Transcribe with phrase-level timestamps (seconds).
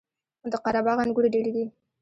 [0.51, 1.65] د قره باغ انګور ډیر دي